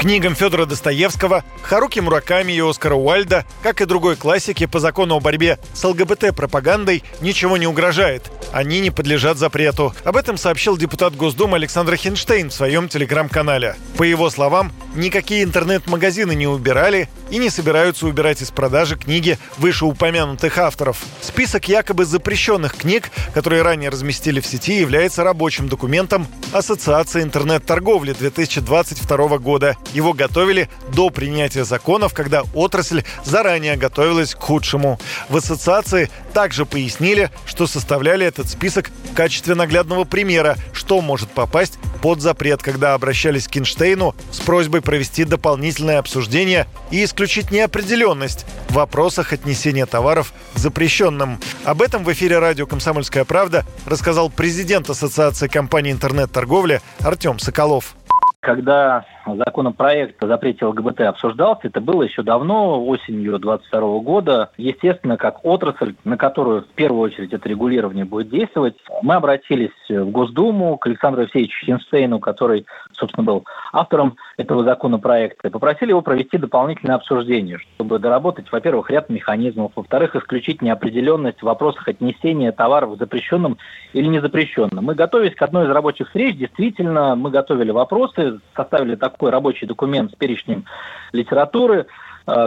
[0.00, 5.20] Книгам Федора Достоевского, Харуки Мураками и Оскара Уальда, как и другой классике по закону о
[5.20, 8.32] борьбе с ЛГБТ-пропагандой, ничего не угрожает.
[8.50, 9.94] Они не подлежат запрету.
[10.02, 13.76] Об этом сообщил депутат Госдумы Александр Хинштейн в своем телеграм-канале.
[13.98, 20.56] По его словам, никакие интернет-магазины не убирали и не собираются убирать из продажи книги вышеупомянутых
[20.56, 20.96] авторов.
[21.20, 29.38] Список якобы запрещенных книг, которые ранее разместили в сети, является рабочим документом Ассоциации интернет-торговли 2022
[29.38, 29.76] года.
[29.92, 34.98] Его готовили до принятия законов, когда отрасль заранее готовилась к худшему.
[35.28, 41.78] В ассоциации также пояснили, что составляли этот список в качестве наглядного примера, что может попасть
[42.02, 48.74] под запрет, когда обращались к Кинштейну с просьбой провести дополнительное обсуждение и исключить неопределенность в
[48.74, 51.38] вопросах отнесения товаров к запрещенным.
[51.64, 57.94] Об этом в эфире радио «Комсомольская правда» рассказал президент Ассоциации компаний интернет-торговли Артем Соколов.
[58.40, 64.50] Когда законопроект о запрете ЛГБТ обсуждался, это было еще давно, осенью 2022 года.
[64.56, 70.10] Естественно, как отрасль, на которую в первую очередь это регулирование будет действовать, мы обратились в
[70.10, 76.96] Госдуму к Александру Алексеевичу Хинштейну, который, собственно, был автором этого законопроекта, попросили его провести дополнительное
[76.96, 83.58] обсуждение, чтобы доработать, во-первых, ряд механизмов, во-вторых, исключить неопределенность в вопросах отнесения товаров запрещенным
[83.92, 84.84] или незапрещенным.
[84.84, 90.12] Мы, готовились к одной из рабочих встреч, действительно, мы готовили вопросы, составили такой рабочий документ
[90.12, 90.64] с перечнем
[91.12, 91.86] литературы,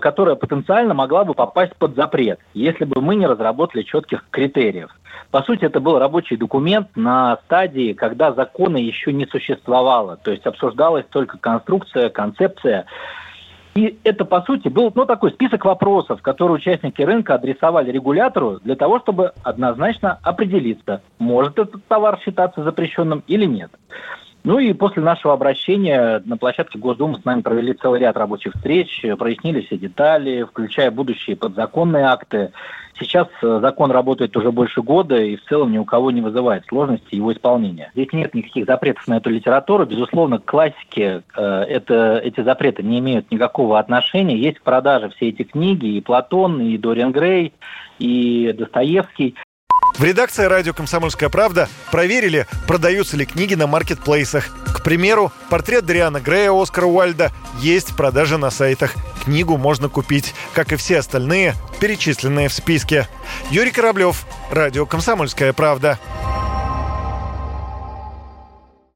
[0.00, 4.90] которая потенциально могла бы попасть под запрет, если бы мы не разработали четких критериев.
[5.30, 10.46] По сути, это был рабочий документ на стадии, когда закона еще не существовало, то есть
[10.46, 12.84] обсуждалась только конструкция, концепция.
[13.74, 18.76] И это, по сути, был ну, такой список вопросов, которые участники рынка адресовали регулятору для
[18.76, 23.70] того, чтобы однозначно определиться, может этот товар считаться запрещенным или нет.
[24.44, 29.04] Ну и после нашего обращения на площадке Госдумы с нами провели целый ряд рабочих встреч,
[29.18, 32.52] прояснили все детали, включая будущие подзаконные акты.
[32.98, 36.64] Сейчас э, закон работает уже больше года и в целом ни у кого не вызывает
[36.66, 37.90] сложности его исполнения.
[37.94, 39.86] Здесь нет никаких запретов на эту литературу.
[39.86, 44.36] Безусловно, к классике э, это, эти запреты не имеют никакого отношения.
[44.36, 47.54] Есть в продаже все эти книги, и Платон, и Дориан Грей,
[47.98, 49.36] и Достоевский.
[49.98, 54.48] В редакции радио «Комсомольская правда» проверили, продаются ли книги на маркетплейсах.
[54.74, 57.30] К примеру, портрет Дриана Грея Оскара Уальда
[57.60, 58.94] есть в продаже на сайтах.
[59.22, 63.06] Книгу можно купить, как и все остальные, перечисленные в списке.
[63.50, 65.98] Юрий Кораблев, радио «Комсомольская правда».